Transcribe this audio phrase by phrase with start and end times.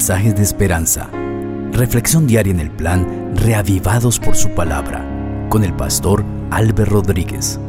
[0.00, 1.10] mensajes de esperanza.
[1.72, 5.04] Reflexión diaria en el plan Reavivados por su palabra
[5.50, 7.60] con el pastor Álvaro Rodríguez.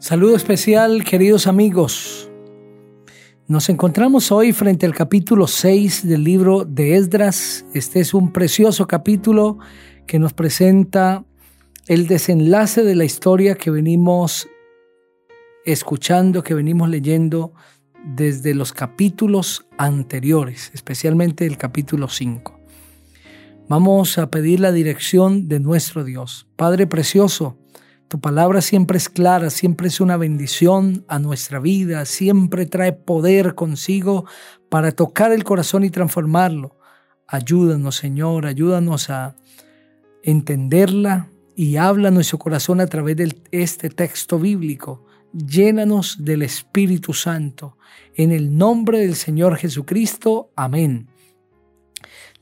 [0.00, 2.28] Saludo especial, queridos amigos.
[3.48, 7.64] Nos encontramos hoy frente al capítulo 6 del libro de Esdras.
[7.72, 9.60] Este es un precioso capítulo
[10.06, 11.24] que nos presenta
[11.86, 14.46] el desenlace de la historia que venimos
[15.64, 17.54] escuchando, que venimos leyendo
[18.04, 22.58] desde los capítulos anteriores, especialmente el capítulo 5.
[23.68, 26.48] Vamos a pedir la dirección de nuestro Dios.
[26.56, 27.58] Padre precioso,
[28.08, 33.54] tu palabra siempre es clara, siempre es una bendición a nuestra vida, siempre trae poder
[33.54, 34.26] consigo
[34.68, 36.76] para tocar el corazón y transformarlo.
[37.26, 39.36] Ayúdanos, Señor, ayúdanos a
[40.22, 47.76] entenderla y habla nuestro corazón a través de este texto bíblico llénanos del Espíritu Santo.
[48.14, 50.52] En el nombre del Señor Jesucristo.
[50.56, 51.08] Amén.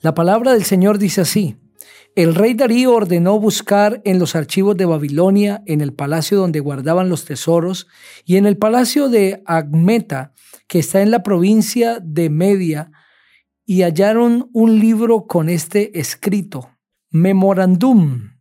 [0.00, 1.56] La palabra del Señor dice así.
[2.16, 7.08] El rey Darío ordenó buscar en los archivos de Babilonia, en el palacio donde guardaban
[7.08, 7.86] los tesoros,
[8.24, 10.33] y en el palacio de Agmeta,
[10.66, 12.91] que está en la provincia de Media,
[13.64, 16.70] y hallaron un libro con este escrito,
[17.11, 18.33] Memorandum,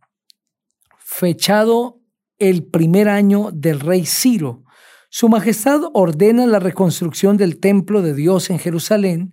[0.98, 1.99] fechado
[2.40, 4.64] el primer año del rey Ciro.
[5.10, 9.32] Su Majestad ordena la reconstrucción del templo de Dios en Jerusalén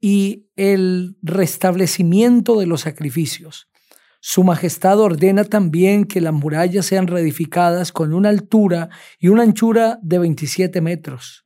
[0.00, 3.68] y el restablecimiento de los sacrificios.
[4.20, 9.98] Su Majestad ordena también que las murallas sean reedificadas con una altura y una anchura
[10.02, 11.44] de 27 metros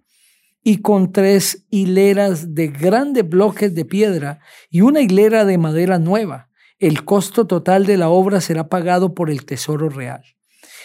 [0.64, 4.38] y con tres hileras de grandes bloques de piedra
[4.70, 6.48] y una hilera de madera nueva.
[6.78, 10.22] El costo total de la obra será pagado por el Tesoro Real.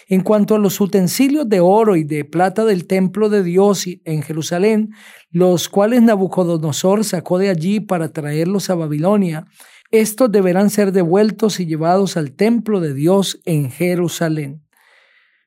[0.10, 4.22] En cuanto a los utensilios de oro y de plata del templo de Dios en
[4.22, 4.92] Jerusalén,
[5.32, 9.46] los cuales Nabucodonosor sacó de allí para traerlos a Babilonia,
[9.92, 14.64] estos deberán ser devueltos y llevados al templo de Dios en Jerusalén.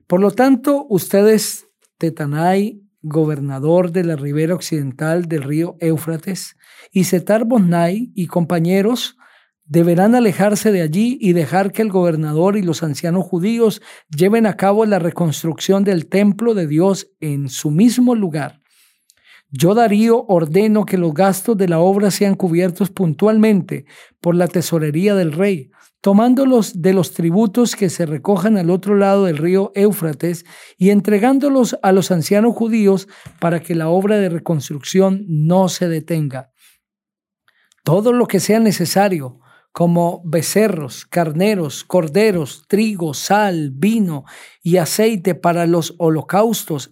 [0.07, 1.69] Por lo tanto, ustedes,
[1.99, 6.57] Tetanai, gobernador de la ribera occidental del río Éufrates,
[6.93, 9.17] y Setar Bonnai y compañeros,
[9.71, 13.81] deberán alejarse de allí y dejar que el gobernador y los ancianos judíos
[14.15, 18.61] lleven a cabo la reconstrucción del templo de Dios en su mismo lugar.
[19.49, 23.85] Yo Darío ordeno que los gastos de la obra sean cubiertos puntualmente
[24.21, 25.71] por la tesorería del rey,
[26.01, 30.45] tomándolos de los tributos que se recojan al otro lado del río Éufrates
[30.79, 33.07] y entregándolos a los ancianos judíos
[33.39, 36.51] para que la obra de reconstrucción no se detenga.
[37.85, 39.41] Todo lo que sea necesario,
[39.73, 44.25] como becerros, carneros, corderos, trigo, sal, vino
[44.63, 46.91] y aceite para los holocaustos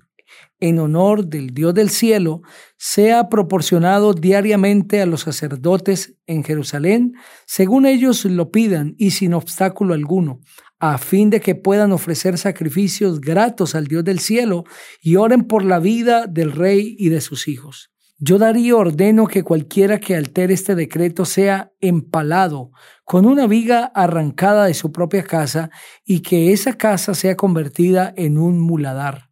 [0.60, 2.42] en honor del Dios del cielo,
[2.76, 7.14] sea proporcionado diariamente a los sacerdotes en Jerusalén,
[7.46, 10.40] según ellos lo pidan y sin obstáculo alguno,
[10.80, 14.64] a fin de que puedan ofrecer sacrificios gratos al Dios del cielo
[15.00, 17.90] y oren por la vida del rey y de sus hijos.
[18.20, 22.72] Yo Darío ordeno que cualquiera que altere este decreto sea empalado
[23.04, 25.70] con una viga arrancada de su propia casa
[26.04, 29.28] y que esa casa sea convertida en un muladar.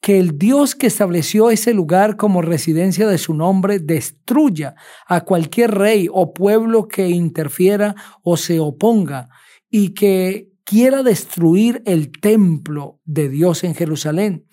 [0.00, 4.74] Que el Dios que estableció ese lugar como residencia de su nombre destruya
[5.06, 7.94] a cualquier rey o pueblo que interfiera
[8.24, 9.28] o se oponga
[9.70, 14.46] y que quiera destruir el templo de Dios en Jerusalén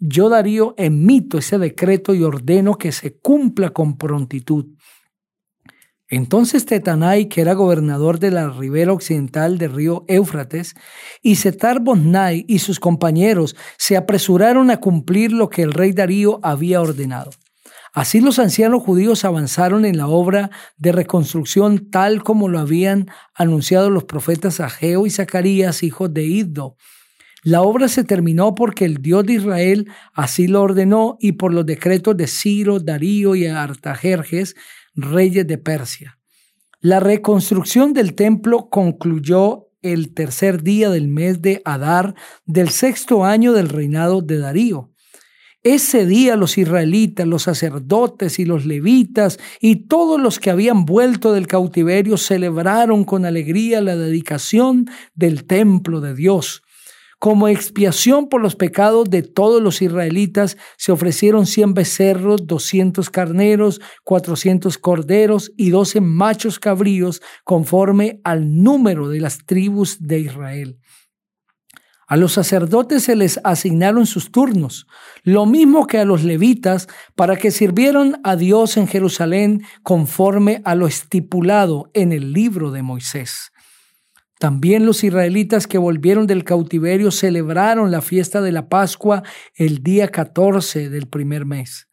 [0.00, 4.66] yo Darío emito ese decreto y ordeno que se cumpla con prontitud.
[6.08, 10.74] Entonces Tetanai, que era gobernador de la ribera occidental del río Éufrates,
[11.22, 16.40] y Setar Bonnai y sus compañeros se apresuraron a cumplir lo que el rey Darío
[16.42, 17.30] había ordenado.
[17.92, 23.90] Así los ancianos judíos avanzaron en la obra de reconstrucción tal como lo habían anunciado
[23.90, 26.76] los profetas Ageo y Zacarías, hijos de Iddo,
[27.42, 31.64] la obra se terminó porque el Dios de Israel así lo ordenó y por los
[31.64, 34.56] decretos de Ciro, Darío y Artajerjes,
[34.94, 36.18] reyes de Persia.
[36.80, 42.14] La reconstrucción del templo concluyó el tercer día del mes de Adar
[42.44, 44.90] del sexto año del reinado de Darío.
[45.62, 51.32] Ese día los israelitas, los sacerdotes y los levitas y todos los que habían vuelto
[51.34, 56.62] del cautiverio celebraron con alegría la dedicación del templo de Dios
[57.20, 63.82] como expiación por los pecados de todos los israelitas se ofrecieron cien becerros, doscientos carneros,
[64.04, 70.78] cuatrocientos corderos y doce machos cabríos conforme al número de las tribus de Israel.
[72.06, 74.86] A los sacerdotes se les asignaron sus turnos,
[75.22, 80.74] lo mismo que a los levitas, para que sirvieran a Dios en Jerusalén conforme a
[80.74, 83.52] lo estipulado en el libro de Moisés.
[84.40, 89.22] También los israelitas que volvieron del cautiverio celebraron la fiesta de la Pascua
[89.54, 91.90] el día 14 del primer mes.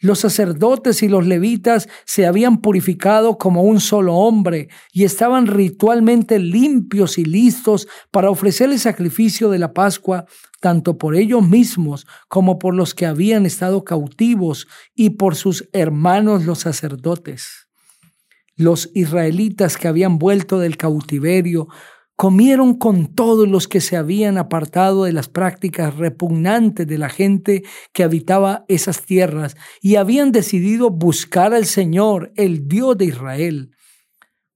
[0.00, 6.38] Los sacerdotes y los levitas se habían purificado como un solo hombre y estaban ritualmente
[6.38, 10.26] limpios y listos para ofrecer el sacrificio de la Pascua,
[10.60, 16.44] tanto por ellos mismos como por los que habían estado cautivos y por sus hermanos
[16.44, 17.65] los sacerdotes.
[18.56, 21.68] Los israelitas que habían vuelto del cautiverio
[22.16, 27.62] comieron con todos los que se habían apartado de las prácticas repugnantes de la gente
[27.92, 33.70] que habitaba esas tierras y habían decidido buscar al Señor, el Dios de Israel.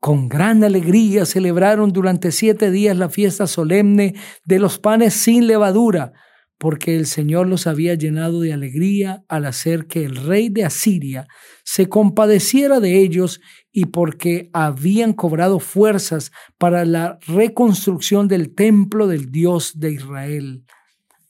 [0.00, 4.14] Con gran alegría celebraron durante siete días la fiesta solemne
[4.46, 6.14] de los panes sin levadura,
[6.60, 11.26] porque el Señor los había llenado de alegría al hacer que el rey de Asiria
[11.64, 13.40] se compadeciera de ellos
[13.72, 20.66] y porque habían cobrado fuerzas para la reconstrucción del templo del Dios de Israel.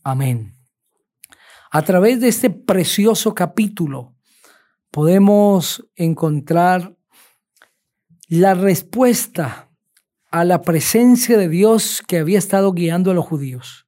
[0.03, 0.57] Amén.
[1.71, 4.17] A través de este precioso capítulo
[4.91, 6.97] podemos encontrar
[8.27, 9.71] la respuesta
[10.33, 13.87] a la presencia de Dios que había estado guiando a los judíos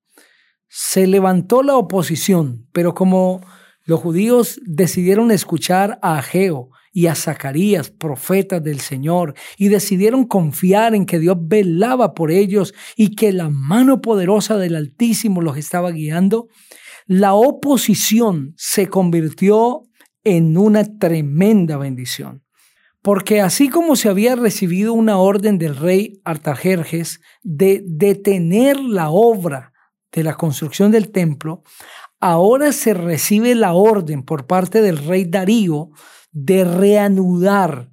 [0.74, 3.42] se levantó la oposición, pero como
[3.84, 10.94] los judíos decidieron escuchar a Ageo y a Zacarías, profetas del Señor, y decidieron confiar
[10.94, 15.90] en que Dios velaba por ellos y que la mano poderosa del Altísimo los estaba
[15.90, 16.48] guiando,
[17.06, 19.82] la oposición se convirtió
[20.24, 22.44] en una tremenda bendición.
[23.02, 29.71] Porque así como se había recibido una orden del rey Artajerjes de detener la obra
[30.12, 31.62] de la construcción del templo,
[32.20, 35.90] ahora se recibe la orden por parte del rey Darío
[36.30, 37.90] de reanudar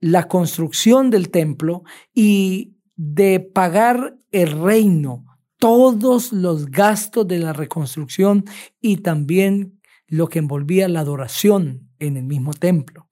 [0.00, 5.24] la construcción del templo y de pagar el reino
[5.58, 8.44] todos los gastos de la reconstrucción
[8.80, 13.08] y también lo que envolvía la adoración en el mismo templo.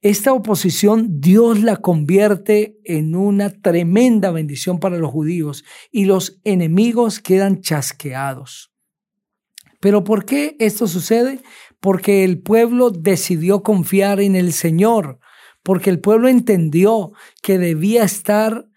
[0.00, 7.20] Esta oposición Dios la convierte en una tremenda bendición para los judíos y los enemigos
[7.20, 8.72] quedan chasqueados.
[9.80, 11.40] Pero ¿por qué esto sucede?
[11.80, 15.20] Porque el pueblo decidió confiar en el Señor,
[15.62, 17.12] porque el pueblo entendió
[17.42, 18.68] que debía estar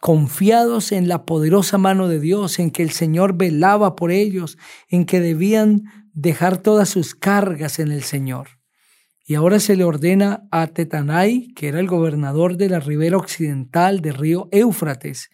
[0.00, 4.56] confiados en la poderosa mano de Dios, en que el Señor velaba por ellos,
[4.88, 5.84] en que debían
[6.14, 8.59] dejar todas sus cargas en el Señor.
[9.30, 14.00] Y ahora se le ordena a Tetanai, que era el gobernador de la ribera occidental
[14.00, 15.30] del río Éufrates,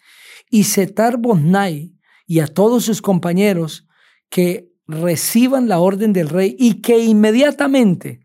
[0.51, 1.95] y Setar Bosnai
[2.27, 3.87] y a todos sus compañeros
[4.29, 8.19] que reciban la orden del rey y que inmediatamente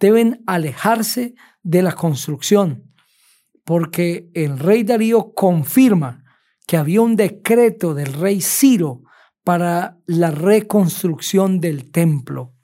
[0.00, 2.90] deben alejarse de la construcción,
[3.64, 6.24] porque el rey Darío confirma
[6.66, 9.02] que había un decreto del rey Ciro
[9.44, 12.54] para la reconstrucción del templo.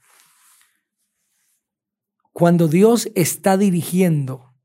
[2.34, 4.56] Cuando Dios está dirigiendo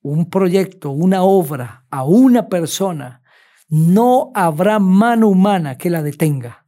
[0.00, 3.22] un proyecto, una obra a una persona,
[3.68, 6.66] no habrá mano humana que la detenga.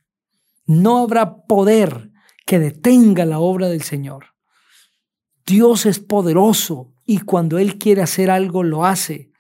[0.67, 2.11] No habrá poder
[2.45, 4.35] que detenga la obra del Señor.
[5.47, 9.31] Dios es poderoso y cuando Él quiere hacer algo, lo hace.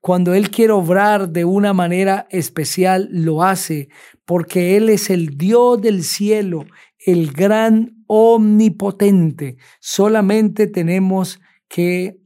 [0.00, 3.90] Cuando Él quiere obrar de una manera especial, lo hace,
[4.24, 6.66] porque Él es el Dios del cielo,
[6.98, 9.58] el gran omnipotente.
[9.80, 12.18] Solamente tenemos que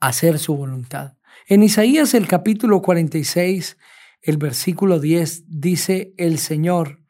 [0.00, 1.14] hacer su voluntad.
[1.46, 3.78] En Isaías el capítulo 46,
[4.22, 7.00] el versículo 10 dice el Señor,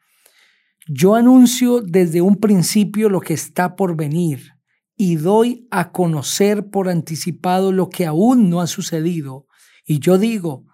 [0.87, 4.53] yo anuncio desde un principio lo que está por venir
[4.95, 9.47] y doy a conocer por anticipado lo que aún no ha sucedido.
[9.85, 10.65] Y yo digo,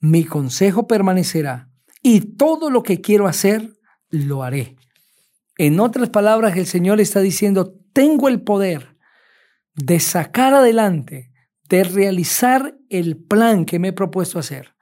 [0.00, 1.70] mi consejo permanecerá
[2.02, 3.72] y todo lo que quiero hacer,
[4.10, 4.76] lo haré.
[5.58, 8.96] En otras palabras, el Señor está diciendo, tengo el poder
[9.74, 11.32] de sacar adelante,
[11.68, 14.74] de realizar el plan que me he propuesto hacer.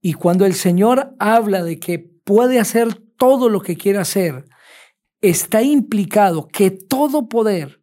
[0.00, 4.46] Y cuando el Señor habla de que puede hacer todo lo que quiere hacer,
[5.20, 7.82] está implicado que todo poder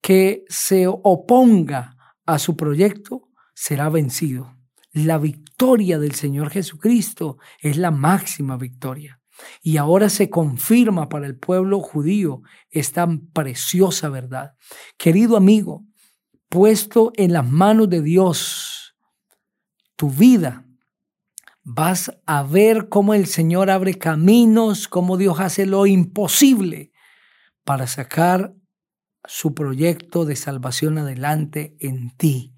[0.00, 1.96] que se oponga
[2.26, 4.56] a su proyecto será vencido.
[4.92, 9.21] La victoria del Señor Jesucristo es la máxima victoria.
[9.62, 14.54] Y ahora se confirma para el pueblo judío esta preciosa verdad.
[14.96, 15.84] Querido amigo,
[16.48, 18.94] puesto en las manos de Dios,
[19.96, 20.66] tu vida
[21.64, 26.92] vas a ver cómo el Señor abre caminos, cómo Dios hace lo imposible
[27.64, 28.54] para sacar
[29.24, 32.54] su proyecto de salvación adelante en ti.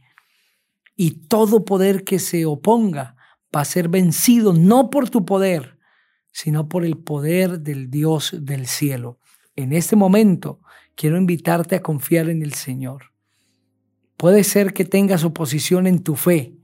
[0.97, 3.17] Y todo poder que se oponga
[3.55, 5.74] va a ser vencido no por tu poder,
[6.35, 9.21] sino por el poder del Dios del cielo.
[9.55, 10.61] En este momento
[10.97, 13.13] quiero invitarte a confiar en el Señor.
[14.17, 16.57] Puede ser que tengas oposición en tu fe,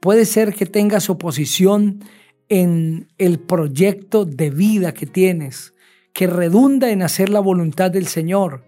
[0.00, 2.04] puede ser que tengas oposición
[2.48, 5.74] en el proyecto de vida que tienes,
[6.14, 8.67] que redunda en hacer la voluntad del Señor.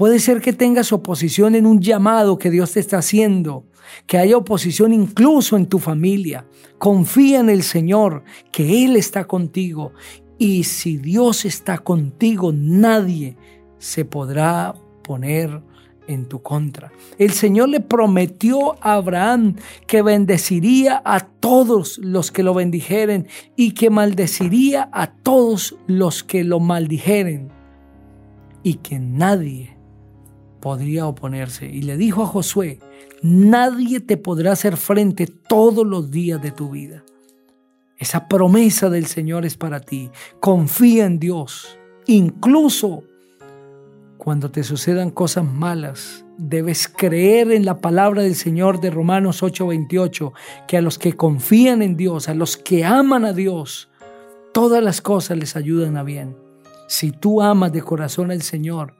[0.00, 3.66] Puede ser que tengas oposición en un llamado que Dios te está haciendo,
[4.06, 6.46] que haya oposición incluso en tu familia.
[6.78, 9.92] Confía en el Señor, que Él está contigo.
[10.38, 13.36] Y si Dios está contigo, nadie
[13.76, 15.60] se podrá poner
[16.06, 16.90] en tu contra.
[17.18, 23.72] El Señor le prometió a Abraham que bendeciría a todos los que lo bendijeren y
[23.72, 27.50] que maldeciría a todos los que lo maldijeren
[28.62, 29.78] y que nadie
[30.60, 31.66] podría oponerse.
[31.66, 32.78] Y le dijo a Josué,
[33.22, 37.02] nadie te podrá hacer frente todos los días de tu vida.
[37.98, 40.10] Esa promesa del Señor es para ti.
[40.40, 41.78] Confía en Dios.
[42.06, 43.02] Incluso
[44.16, 50.32] cuando te sucedan cosas malas, debes creer en la palabra del Señor de Romanos 8:28,
[50.68, 53.88] que a los que confían en Dios, a los que aman a Dios,
[54.52, 56.36] todas las cosas les ayudan a bien.
[56.86, 58.94] Si tú amas de corazón al Señor,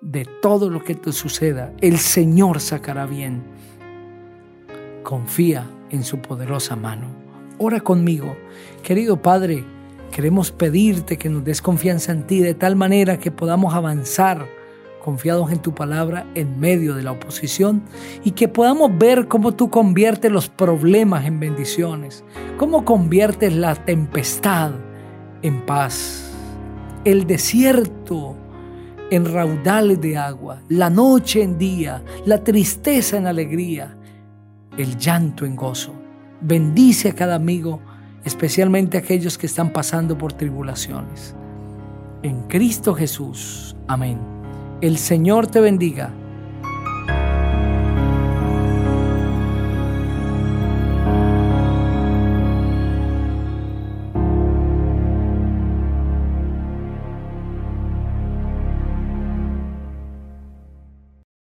[0.00, 3.42] de todo lo que te suceda, el Señor sacará bien.
[5.02, 7.08] Confía en su poderosa mano.
[7.58, 8.36] Ora conmigo.
[8.82, 9.64] Querido Padre,
[10.12, 14.46] queremos pedirte que nos des confianza en ti de tal manera que podamos avanzar
[15.02, 17.82] confiados en tu palabra en medio de la oposición
[18.24, 22.24] y que podamos ver cómo tú conviertes los problemas en bendiciones,
[22.58, 24.72] cómo conviertes la tempestad
[25.42, 26.30] en paz,
[27.04, 28.36] el desierto
[29.10, 33.96] en raudales de agua, la noche en día, la tristeza en alegría,
[34.76, 35.94] el llanto en gozo.
[36.40, 37.80] Bendice a cada amigo,
[38.24, 41.34] especialmente a aquellos que están pasando por tribulaciones.
[42.22, 43.76] En Cristo Jesús.
[43.86, 44.18] Amén.
[44.80, 46.12] El Señor te bendiga